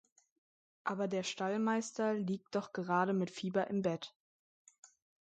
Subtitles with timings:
[0.83, 4.15] Aber der Stallmeister liegt doch gerade mit Fieber im Bett.